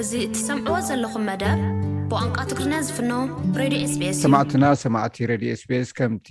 [0.00, 1.58] እዚ እቲሰምዕዎ ዘለኹም መደር
[2.10, 3.10] ብቋንቋ ትግርኛ ዝፍኖ
[3.60, 6.28] ሬድዮ ስቤስ ሰማዕትና ሰማዕቲ ሬድዮ ስቤስ ከምቲ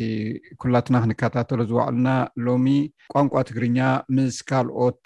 [0.62, 2.10] ኩላትና ክንከታተሉ ዝባዕሉና
[2.46, 2.68] ሎሚ
[3.16, 3.80] ቋንቋ ትግርኛ
[4.18, 5.02] ምስ ካልኦት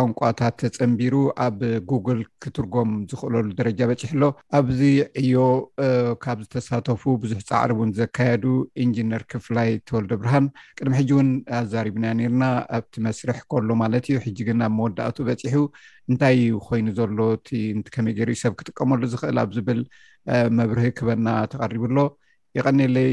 [0.00, 1.14] ቋንቋታት ተፀንቢሩ
[1.44, 1.58] ኣብ
[1.90, 4.24] ጉግል ክትርጎም ዝኽእለሉ ደረጃ በፂሕ ኣሎ
[4.58, 4.80] ኣብዚ
[5.22, 5.38] ዕዮ
[6.24, 8.44] ካብ ዝተሳተፉ ብዙሕ ፃዕሪ ን ዘካየዱ
[8.84, 10.46] እንጂነር ክፍላይ ተወልዲ ብርሃን
[10.78, 11.30] ቅድሚ ሕጂ እውን
[11.60, 12.44] ኣዘሪብና ነርና
[12.78, 15.60] ኣብቲ መስርሕ ከሎ ማለት እዩ ሕጂ ግን ኣብ መወዳእቱ በፂሑ
[16.12, 19.80] እንታይ ዩ ኮይኑ ዘሎ እቲ እን ከመይ ገይሩ ሰብ ክጥቀመሉ ዝኽእል ኣብ ዝብል
[20.58, 21.96] መብርሂ ክበና ተቀሪቡሎ
[22.58, 23.10] ይቀኒለይ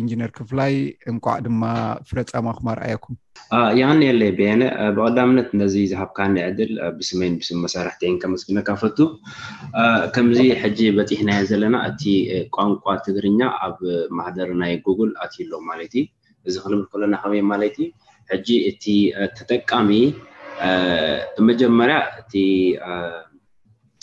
[0.00, 0.72] እንጂነር ክፍላይ
[1.10, 1.62] እንቋዕ ድማ
[2.08, 3.14] ፍለፃማኩም ኣርኣየኩም
[3.78, 4.62] ይቀኒየለይ ቤነ
[4.96, 8.98] ብቀዳምነት ነዚ ዝሃብካ ኒ ዕድል ብስሜይን ስም መሳርሕቲን ከመስግነካፈቱ
[10.14, 12.02] ከምዚ ሕጂ በፂሕናየ ዘለና እቲ
[12.58, 13.78] ቋንቋ ትግርኛ ኣብ
[14.18, 16.04] ማህደር ናይ ጉግል ኣትዩሎም ማለት እዩ
[16.48, 17.88] እዚ ክልም ከለና ከመይን ማለት እዩ
[18.32, 18.84] ሕጂ እቲ
[19.36, 19.90] ተጠቃሚ
[21.50, 21.96] መጀመርያ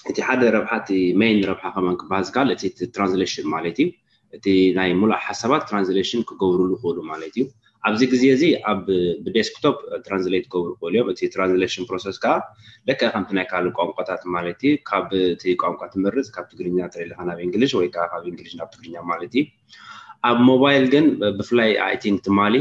[0.09, 3.89] እቲ ሓደ ረብሓቲ ሜይን ረብሓ ከም ክበሃል ዝከኣል እ ትራንስሌሽን ማለት እዩ
[4.38, 4.45] እቲ
[4.78, 7.44] ናይ ሙሉእ ሓሳባት ትራንስሌሽን ክገብርሉ ይክእሉ ማለት እዩ
[7.88, 12.34] ኣብዚ ግዜ እዚ ኣደስክቶፕ ትራንስሌት ክገብሩ ይክእሉ እዮም እቲ ትራንስሌሽን ፕሮስ ከዓ
[12.89, 17.72] ደከ ከምቲ ናይ ከል ቋንቋታት ማለት እዩ ካብእቲ ቋንቋ ትምርፅ ካብ ትግርኛ እትርኢልካ ናብ እንግሊዥ
[17.80, 19.44] ወይ ከዓ ካብ እንግሊ ናብ ትግርኛ ማለት እዩ
[20.30, 21.06] ኣብ ሞባይል ግን
[21.39, 22.56] ብፍላይ ኣይቲንክ ትማሊ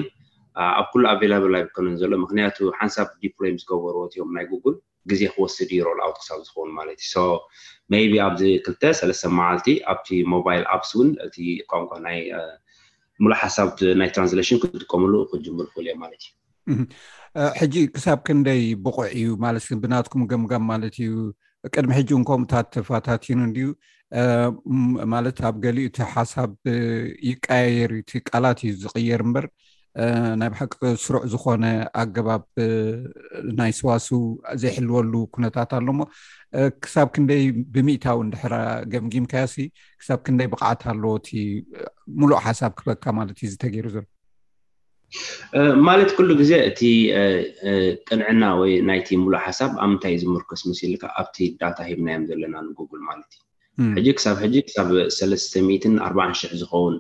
[0.78, 4.75] ኣብ ኩሉ ኣቫይላብል ኣይብኮነን ዘሎ ምክንያቱ ሓንሳብ ዲፕሎይ ስገበርዎት እዮም ናይ ግጉል
[5.11, 7.25] ግዜ ክወስድ ዩሮልኣውት ክሳብ ዝኮኑ ማለት እዩ ሶ
[7.92, 12.22] ሜይቢ ኣብዚ 2ልተ ሰለስተ መዓልቲ ኣብቲ ሞባይል ኣፕስ እውን እ ምኳ ይ
[13.22, 13.69] ሙሉ ሓሳብ
[14.00, 16.84] ናይ ትራንስሌሽን ክጥቀምሉ ክጅሙር ፍል ዮ ማለት እዩ
[17.61, 21.12] ሕጂ ክሳብ ክንደይ ብቑዕ እዩ ማለት ብናትኩም ገምጋም ማለት እዩ
[21.75, 23.69] ቅድሚ ሕጂ ንከምኡታት ፋታቲኑ ዩ
[25.14, 26.50] ማለት ኣብ ገሊኡ ቲ ሓሳብ
[27.31, 29.47] ይቀየየር ቲ ቃላት እዩ ዝቅየር እምበር
[30.40, 31.64] ናይ ብ ሓቂ ስሩዕ ዝኮነ
[32.02, 32.42] ኣገባብ
[33.58, 34.08] ናይ ስዋሱ
[34.62, 35.98] ዘይሕልወሉ ኩነታት ኣሎሞ
[36.84, 37.42] ክሳብ ክንደይ
[37.74, 38.54] ብሚእታዊ ንድሕራ
[38.92, 39.54] ገምጊም ካያሲ
[40.00, 41.28] ክሳብ ክንደይ ብቅዓት ኣለዎ እቲ
[42.22, 44.04] ሙሉእ ሓሳብ ክበካ ማለት እዩ እዚተገይሩ ዘሎ
[45.88, 46.81] ማለት ኩሉ ግዜ እቲ
[48.08, 53.02] ጥንዕና ወይ ናይቲ ሙሉእ ሓሳብ ኣብ ምንታይ እ ዝምርከስ ምስኢሉካ ኣብቲ ዳታ ሂብናዮም ዘለና ንግግል
[53.10, 53.31] ማለት
[53.88, 54.88] እዩ ሕጂ ክሳብ ሕጂ ክሳብ
[55.20, 56.97] ሰለስተ40ሕ ዝከውን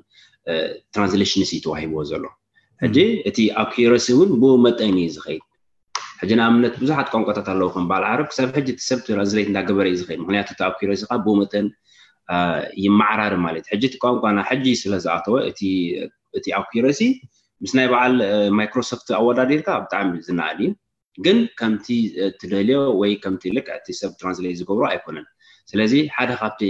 [0.94, 2.24] ትራንስሌሽንስ እዩ ተዋሂብዎ ዘሎ
[2.84, 2.98] ሕጂ
[3.28, 5.42] እቲ ኣኪረሲ እውን ብኡ መጠን እዩ ዝኸይል
[6.20, 9.84] ሕጂ ና እምነት ቡዙሓት ቋንቋታት ኣለዉ ከም ባል ዓረብ ክሳብ ሕጂ ቲ ሰብ ትራንስሌት እዳገበረ
[9.90, 11.66] እዩ ዝከል ምክንያቱ ቲ ኣኪረሲ ካ ብኡ መጠን
[12.84, 15.36] ይመዕራር ማለት እ ሕጂቲ ቋንቋናብ ሕጂ ስለዝኣተወ
[16.38, 17.00] እቲ ኣኪረሲ
[17.64, 18.14] ምስ ናይ በዓል
[18.60, 20.70] ማይክሮሶፍት ኣወዳዴልካ ብጣዕሚ ዝናኣል እዩ
[21.26, 21.86] ግን ከምቲ
[22.40, 25.26] ትደልዮ ወይ ከምቲ ልክቲ ሰብ ትራንስሌት ዝገብሩ ኣይኮነን
[25.70, 26.60] ስለዚ ሓደ ካብቲ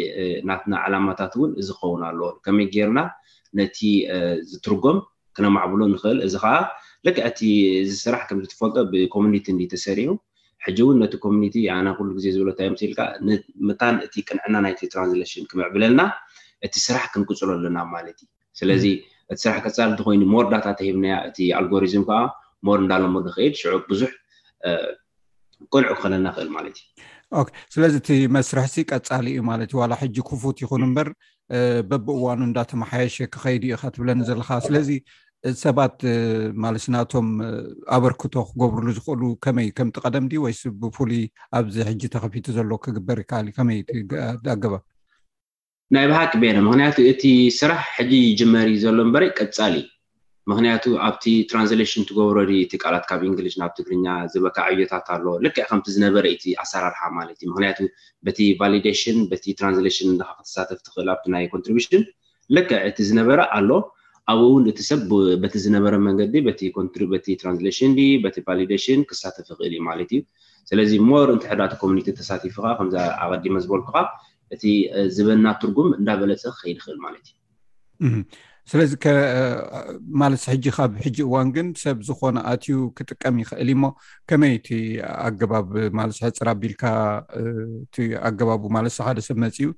[0.50, 3.00] ናትና ዓላማታት እውን ዝከውን ኣለዎ ከመይ ገርና
[3.60, 3.78] ነቲ
[4.52, 4.98] ዝትርጎም
[5.36, 6.52] ክነማዕብሎ ንክእል እዚ ከዓ
[7.06, 7.40] ልክ እቲ
[7.88, 10.10] ዚ ስራሕ ከምዝትፈቀ ብኮሚኒቲ ን ተሰሪሩ
[10.64, 13.00] ሕጂ እውን ነቲ ኮሚኒቲ ኣና ኩሉ ግዜ ዝብሎ እታይምስኢልካ
[13.68, 16.02] ምታን እቲ ቅንዕና ናይ ትራንስሌሽን ክምዕብለልና
[16.66, 18.28] እቲ ስራሕ ክንቅፅለ ለና ማለት እዩ
[18.60, 18.84] ስለዚ
[19.32, 22.20] እቲ ስራሕ ክፃልቲ ኮይኑ ሞር ዳታ ተሂብናያ እቲ ኣልጎሪዝም ከዓ
[22.68, 24.10] ሞር እዳለም ንኽእድ ሽዑቅ ብዙሕ
[25.72, 26.86] ቁንዑ ክክለና ክእል ማለት እዩ
[27.74, 31.08] ስለዚ እቲ መስርሕሲ ቀፃሊ እዩ ማለት እዩ ዋላ ሕጂ ክፉት ይኹን እምበር
[31.90, 34.88] በቢእዋኑ እንዳተመሓየሸ ክከይዲኢካ ትብለኒ ዘለካ ስለዚ
[35.62, 35.96] ሰባት
[36.64, 37.28] ማለስናቶም
[37.96, 41.22] ኣበርክቶ ክገብርሉ ዝኽእሉ ከመይ ከምቲ ቀደም ዲ ወይስ ብፍሉይ
[41.60, 43.80] ኣብዚ ሕጂ ተከፊቱ ዘሎ ክግበር ይከኣል ከመይ
[44.54, 44.74] ኣገባ
[45.94, 47.22] ናይ ባሃክ ቤና ምክንያቱ እቲ
[47.60, 49.84] ስራሕ ሕጂ ይጅመሪ ዘሎ እምበረ ቀፃሊዩ
[50.50, 56.24] ምክንያቱ ኣብቲ ትራንስሌሽን ትገብሮ እቲ ቃላት ካብ እንግሊሽ ናብ ትግርኛ ዝበካዕዓብታት ኣሎ ልክዕ ከምቲ ዝነበረ
[56.36, 57.78] ኢቲ ኣሰራርሓ ማለት እዩ ምክንያቱ
[58.26, 62.02] በቲ ቫሊደሽን በቲ ትራንስላሽን እ ክትሳተፍ ትክእል ኣብቲ ናይ ኮንትሪብሽን
[62.58, 63.70] ልክዕ እቲ ዝነበረ ኣሎ
[64.32, 67.92] ኣብኡ ውን እቲ ሰብበቲ ዝነበረ መንገዲ ቲ ትራንስሌሽን
[68.24, 70.22] በቲ ቫሊደሽን ክሳተፍ ይክእል እዩ ማለት እዩ
[70.70, 73.96] ስለዚ ሞር እንትሕዳት ኮሚኒቲ ተሳቲፉካ ከምዚ ኣቀዲመ ዝበልኩካ
[74.54, 74.64] እቲ
[75.16, 77.26] ዝበና ትርጉም እንዳበለፀ ክከይድ ይክእል ማለት
[78.06, 78.12] እዩ
[78.70, 78.92] ስለዚ
[80.20, 83.84] ማለስ ሕጂ ካብ ሕጂ እዋን ግን ሰብ ዝኮነ ኣትዩ ክጥቀም ይኽእል እዩሞ
[84.28, 84.68] ከመይ እቲ
[85.26, 85.68] ኣገባብ
[85.98, 86.84] ማለስ ፅራኣቢልካ
[87.84, 87.96] እቲ
[88.28, 89.68] ኣገባቡ ማለት ሰብ ሓደ ሰብ መፅዩ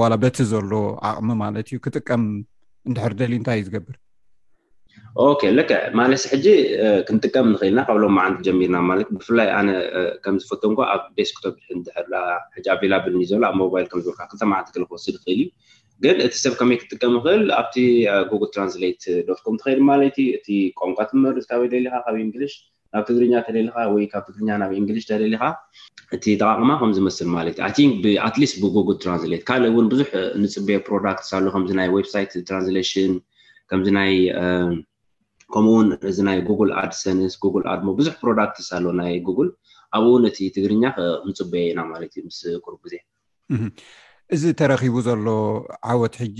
[0.00, 0.72] ዋላ በቲ ዘሎ
[1.10, 2.24] ኣቅሚ ማለት እዩ ክጥቀም
[2.90, 3.96] እንድሕር ደሊ እንታይእ ዝገብር
[5.56, 6.46] ለክ ማለስ ሕጂ
[7.06, 9.68] ክንጥቀም ንኽእልና ካብሎም ዓነት ጀሚርና ማለት እ ብፍላይ ኣነ
[10.24, 11.44] ከምዝፈቶ ከ ኣብ ቤስ ክቶ
[11.86, 12.06] ድሕር
[12.76, 15.48] ኣላብል ዘበ ብ ሞባይልከምዝበልካ ክተማዓቲ ክልክወስድ ይኽእል እዩ
[16.04, 17.74] ግን እቲ ሰብ ከመይ ክጥቀም ክእል ኣብቲ
[18.30, 22.54] ጉግል ትራንስሌት ዶትኮም እትከይድ ማለት እቲ ቋንቋ ትምህር ዝታደሊካ ካብ ንግሊሽ
[22.94, 25.42] ናብ ትግርኛ ተደሊካ ወይ ካብ ትግርኛ ናብ እንግሊሽ ተደሊካ
[26.16, 27.80] እቲ ጠቃቅማ ከምዝመስል ማለት እዩ
[28.12, 30.10] ይንኣትሊስ ብጉግል ትራንስት ካልእ ውን ብዙሕ
[30.42, 32.14] ንፅበ ፕሮዳክትስ ኣሎ ከምዚናይ ዌብሳ
[32.50, 33.12] ትራንስሽን
[33.72, 34.12] ከምዚናይ
[35.54, 39.48] ከምኡውን እዚናይ ጉግል ኣድ ሰንስ ጉግል ኣድ ብዙሕ ፕሮዳክትስ ኣለ ናይ ጉግል
[39.96, 40.84] ኣብኡውን እቲ ትግርኛ
[41.30, 42.96] ንፅበየ ኢና ማለት እዩ ምስ ቅር ዜ
[44.34, 45.24] እዚ ተረኪቡ ዘሎ
[45.92, 46.38] ዓወት ሕጂ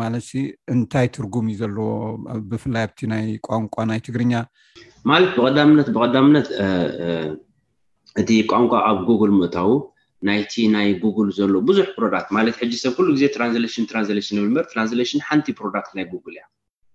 [0.00, 0.28] ማለት
[0.74, 1.88] እንታይ ትርጉም እዩ ዘለዎ
[2.50, 4.32] ብፍላይ ኣብቲ ናይ ቋንቋ ናይ ትግርኛ
[5.10, 6.48] ማለት ብነት ብቀዳምነት
[8.20, 9.70] እቲ ቋንቋ ኣብ ጉግል ምእታዉ
[10.28, 15.20] ናይቲ ናይ ጉግል ዘሎ ብዙሕ ፕሮዳክት ማለት ሕ ሰብ ኩሉ ግዜ ትራንስሽን ትራንስሽን ብልበር ትራንስሌሽን
[15.28, 16.44] ሓንቲ ፕሮዳክት ናይ ጉግል እያ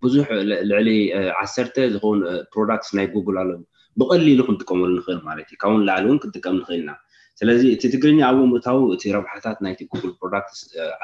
[0.06, 0.26] ብዙሕ
[0.72, 0.90] ልዕሊ
[1.44, 2.20] ዓሰርተ ዝከውን
[2.56, 3.52] ፕሮዳክት ናይ ጉግል ኣሎ
[4.02, 6.90] ብቀሊሉ ክንጥቀመሉ ንክእል ማለት እዩ ካብ እውን ላዕሊ እውን ክጥቀም ንክእልና
[7.40, 10.52] ስለዚ እቲ ትግርኛ ኣብ ምእታዊ እቲ ረብሓታት ናይቲ ጉግል ፕሮዳክት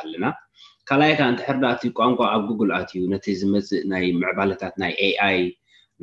[0.02, 0.26] ኣለና
[0.90, 5.40] ካልኣይ ካ እንትሕርዳ እቲ ቋንቋ ኣብ ጉግል ኣት እዩ ነቲ ዝመፅእ ናይ ምዕባልታት ናይ ኣኣይ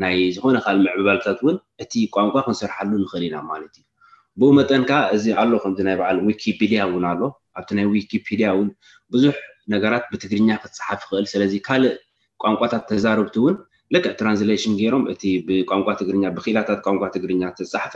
[0.02, 3.84] ናይ ዝኮነ ካልእ ምዕባልታት ውን እቲ ቋንቋ ክንሰርሓሉ ንኽእል ኢና ማለት እዩ
[4.40, 7.20] ብኡ መጠን ካዓ እዚ ኣሎ ከምዚ ናይ ባዓል ዊኪፒድያ ውን ኣሎ
[7.58, 8.68] ኣብቲ ናይ ዊኪፒድያ ውን
[9.14, 9.34] ብዙሕ
[9.74, 11.96] ነገራት ብትግርኛ ክትፅሓፍ ይክእል ስለዚ ካልእ
[12.42, 13.56] ቋንቋታት ተዛርብቲ እውን
[13.94, 17.94] ልክዕ ትራንስሌሽን ገይሮም እቲ ብቋንቋ ትግርኛ ብክላታት ቋንቋ ትግርኛ ተፃሓፈ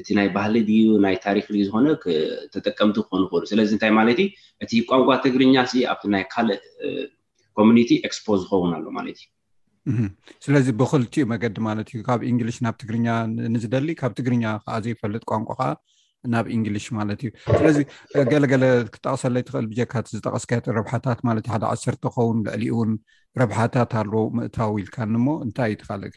[0.00, 1.86] እቲ ናይ ባህሊ ድዩ ናይ ታሪክ ዝኮነ
[2.54, 4.28] ተጠቀምቲ ክኮኑ ይክእሉ ስለዚ እንታይ ማለት እዩ
[4.64, 5.54] እቲ ቋንቋ ትግርኛ
[5.92, 6.62] ኣብቲ ናይ ካልእ
[7.58, 10.08] ኮሚኒቲ ኤስፖ ዝኸውን ኣሎ ማለት እዩ
[10.44, 13.08] ስለዚ ብክልቲኡ መገዲ ማለት እዩ ካብ እንግሊሽ ናብ ትግርኛ
[13.54, 15.68] ንዝደሊ ካብ ትግርኛ ከዓ ዘይፈልጥ ቋንቋ ከዓ
[16.32, 17.30] ናብ እንግሊሽ ማለት እዩ
[17.60, 17.78] ስለዚ
[18.32, 18.64] ገለገለ
[18.94, 22.92] ክጠቅሰለ ትኽእል ብጀካት ዝጠቀስኪየጥ ረብሓታት ማለት እዩ ሓደ ዓሰርተ ክኸውን ልዕሊኡ እውን
[23.42, 26.14] ረብሓታት ኣለዎ ምእታው ኢልካኒሞ እንታይ ይተካልግ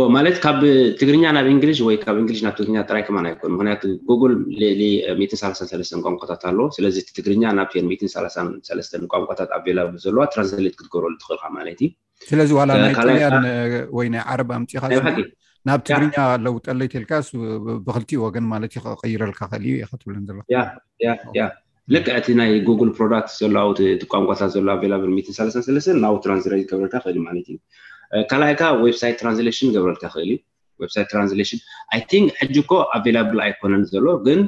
[0.00, 0.58] ዎ ማለት ካብ
[1.00, 4.82] ትግርኛ ናብ እንግሊሽ ወይ ካብ እንግሊሽ ናብ ትግርኛ ጥራይከማና ይኮን ምክንያቱ ጉግል ልሊ
[6.06, 7.88] ቋንቋታት ኣለ ስለዚ ትግርኛ ናብዮን
[9.14, 11.90] ቋንቋታት ኣላብል ዘለዋ ትራንስሌት ክትገብረሉ ትኽእልካ ማለት እዩ
[12.30, 12.92] ስለዚ ዋላናይ
[13.24, 13.38] ያን
[13.98, 14.84] ወይናይ ዓረ ኣምፂካ
[15.68, 16.14] ናብ ትግርኛ
[16.46, 17.26] ለውጠለይተልካስ
[17.88, 18.72] ብክልቲኡ ወገን ማለት
[19.02, 20.16] ቀይረልካ ክእል ዩ ትብለ
[20.50, 21.46] ካያ
[21.92, 24.84] ል እቲ ናይ ጉግል ፕሮዳክት ዘለዋቋንቋታት ኣላል
[26.04, 27.58] ናብ ትራንስ ዝገብረልካ ክእልማለት እዩ
[28.30, 30.30] ካልኣእ ካ ዌብሳይት ትራንስሌሽን ገብረልካ ክእል
[30.80, 31.60] እዩ ሳ ትራንስሽን
[31.96, 34.40] ኣይን ሕጅ ኮ ኣቨላብል ኣይኮነን ዘሎ ግን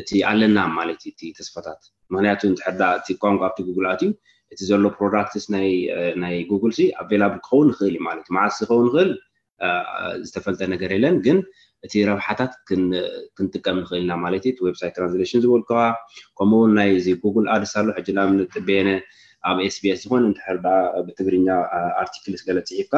[0.00, 1.80] እቲ ኣለና ማለትዩ እቲ ተስፋታት
[2.12, 2.82] ምክንያቱ ንትሓድዳ
[3.12, 4.08] እ ኳን ኣብቲ ጉግል ኣትዩ
[4.52, 5.44] እቲ ዘሎ ፕሮዳክትስ
[6.22, 6.72] ናይ ጉግል
[7.02, 9.10] ኣላብል ክኸውን ንኽእል እዩ ማለት እዩ ማዓስ ዝከውን ይክእል
[10.26, 11.38] ዝተፈልጠ ነገር የለን ግን
[11.88, 15.70] እቲ ረብሓታት ክንጥቀም ንክእል ኢና ማለት እዩ ዌብሳይ ትራንስሽን ዝበልከ
[16.40, 18.90] ከምኡውን ናይ እዚ ጉግል ኣድስ ኣሎ ሕጂናጥበየነ
[19.50, 20.66] ኣብ ኤስቢስ ዝኮነ እንትሕርዳ
[21.06, 21.46] ብትግርኛ
[22.02, 22.94] ኣርቲክሊስ ገለፅ ፅሒብካ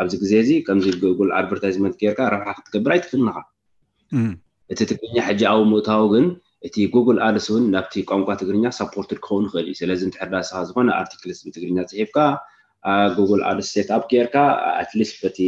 [0.00, 3.36] ኣብዚ ግዜ እዚ ከምዚ ጉግል ኣድቨርታይዝመንት ጌርካ ረብሓ ክትገብር ኣይትክልንካ
[4.72, 6.26] እቲ ትግርኛ ሕጂ ኣብ ምእታዊ ግን
[6.66, 10.88] እቲ ጉግል ኣልስ እውን ናብቲ ቋንቋ ትግርኛ ሳፖርትድ ክከውን ይክእል እዩ ስለዚ ንትሕርዳ ስ ዝኮነ
[11.00, 12.18] ኣርቲክልስ ብትግርኛ ፅሒብካ
[13.18, 14.36] ጉግል ኣድስ ሴትኣፕ ጌይርካ
[14.82, 15.38] ኣትሊስት በቲ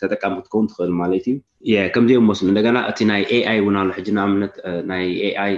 [0.00, 4.54] ተጠቃሚ ክትከውን ትኽእል ማለት እዩ ከምዘይ መስሉ እንደገና እቲ ናይ ኣኣይ እውን ኣሎ ሕና እምነት
[4.92, 5.04] ናይ
[5.44, 5.54] ኣይ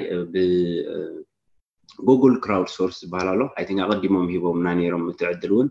[2.09, 5.69] ጉግል ክራድ ሶርስ ዝበሃል ኣሎ ይ ኣቀዲሞም ሂቦምና ነይሮም እትዕድል እውን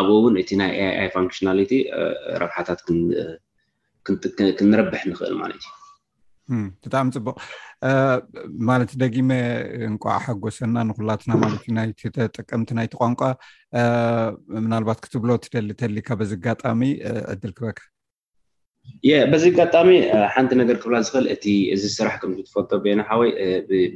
[0.00, 1.72] ኣብኡ እውን እቲ ናይ ኣኣ ፋንክሽናሊቲ
[2.42, 2.80] ረብሓታት
[4.58, 5.70] ክንረብሕ ንኽእል ማለት እዩ
[6.84, 7.36] ብጣዕሚ ፅቡቅ
[8.68, 9.30] ማለት ደጊመ
[9.88, 13.22] እንቋዓሓጎሰና ንኩላትና ማለትጠቀምቲ ናይቲ ቋንቋ
[14.66, 16.82] ምናልባት ክትብሎ ትደሊ ተሊካ በዝጋጣሚ
[17.34, 17.78] ዕድል ክበካ
[19.08, 19.88] የ በዚ ጋጣሚ
[20.34, 21.44] ሓንቲ ነገር ክብላ ዝክእል እቲ
[21.74, 23.30] እዚ ስራሕ ከምትፈልጦ ቤናሓወይ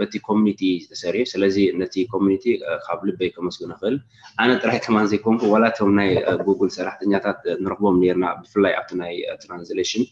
[0.00, 2.44] በቲ ኮሚኒቲ ዝተሰሪፍ ስለዚ ነቲ ኮሚኒቲ
[2.84, 3.94] ካብ ልበይ ከመስኩ ንክእል
[4.42, 6.10] ኣነ ጥራይ ከማን ዘይኮንኩ ዋላቶም ናይ
[6.48, 9.14] ጉግል ሰራሕተኛታት ንረክቦም ነርና ብፍላይ ኣብቲ ናይ
[9.44, 10.04] ትራንስሌሽን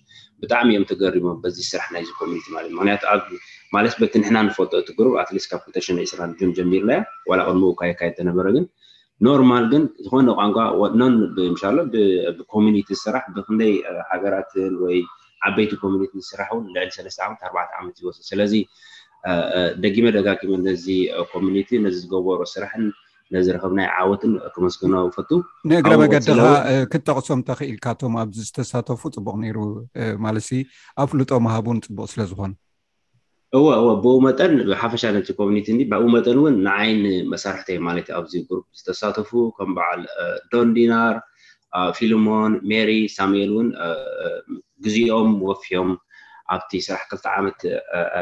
[0.42, 3.04] ብጣዕሚ እዮም ተገሪቦም በዚ ስራሕ ናይዚ ኮሚኒቲ ማለትእ ምክንያቱ
[3.76, 7.00] ማለት በቲ ንሕና ንፈልጦ እቲ ጉሩብ ኣትሊስት ካብ ኩተሽንዒስና ጁን ጀሚርናዮ
[7.32, 8.66] ዋላ ቅድሙ ካየ ካየድ ተነበረ ግን
[9.26, 10.56] ኖርማል ግን ዝኮነ ቋንቋ
[11.62, 11.76] ሻሎ
[12.38, 13.74] ብኮሚኒቲ ዝስራሕ ብፍንደይ
[14.10, 14.98] ሃገራትን ወይ
[15.48, 18.52] ዓበይቲ ኮሚኒቲ ዝስራሕ እውን ልዕል ሰለ ዓት ኣ ዓመት ይወስ ስለዚ
[19.82, 20.86] ደጊመ ደጋቂመ ነዚ
[21.32, 22.84] ኮሚኒቲ ነዚ ዝገበሮ ስራሕን
[23.34, 25.30] ነዝረከብ ናይ ዓወትን ክመስግኖ ፈቱ
[25.70, 26.44] ንእግረ መገድካ
[26.92, 29.58] ክጠቕሶም ንተክኢልካቶም ኣብዚ ዝተሳተፉ ፅቡቅ ነይሩ
[30.26, 30.48] ማለት
[31.02, 32.52] ኣብ ፍሉጦ ምሃብ እውን ፅቡቅ ስለዝኮኑ
[33.56, 38.58] እወእ ብኡ መጠን ብሓፈሻ ነቲ ኮሚኒቲ ብእ መጠን እውን ንዓይኒ መሳርሕተይ ማለት ዩ ኣብዚ ሩ
[38.78, 40.02] ዝተሳተፉ ከም በዓል
[40.52, 41.14] ዶንዲናር
[41.98, 43.68] ፊልሞን ሜሪ ሳሙኤል እውን
[44.84, 45.90] ግዚኦም ወፍዮም
[46.54, 47.58] ኣብቲ ስራሕ ክልተ ዓመት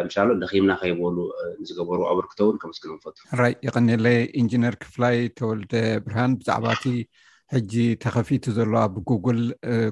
[0.07, 1.17] ምሻ ደኪምና ከይበሉ
[1.67, 5.75] ዝገበሩ ኣበርክቶእውን ከምስክፈቱ ራይ ይቀኒለይ ኢንጂነር ክፍላይ ተወልደ
[6.07, 6.85] ብርሃን ብዛዕባእቲ
[7.55, 7.73] ሕጂ
[8.05, 9.41] ተከፊት ዘሎ ኣብ ጉግል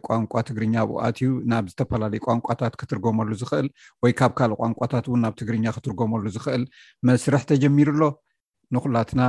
[0.06, 3.68] ቋንቋ ትግርኛ ኣብኣት እዩ ናብ ዝተፈላለዩ ቋንቋታት ክትርጎመሉ ዝኽእል
[4.02, 6.64] ወይ ካብ ካልእ ቋንቋታት እውን ናብ ትግርኛ ክትርጎመሉ ዝኽእል
[7.10, 8.02] መስርሕ ተጀሚሩኣሎ
[8.74, 9.22] ንኩላትና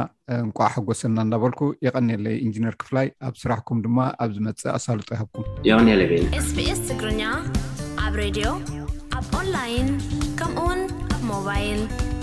[0.44, 6.02] እንቋዓሓጎሰልና እናበልኩ የቀኒለይ እንጂነር ክፍላይ ኣብ ስራሕኩም ድማ ኣብ ዝመፅእ ኣሳልጦ ይሃብኩም የቅኒለ
[6.40, 7.22] ኤስቢኤስ ትግርኛ
[8.08, 8.48] ኣብ ሬድዮ
[9.20, 9.90] ኣብ ንላይን
[10.42, 12.14] ከምኡውን ኣ ሞባይል